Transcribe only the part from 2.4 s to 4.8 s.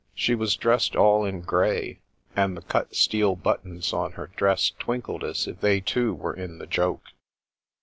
the cut sted buttons on her dress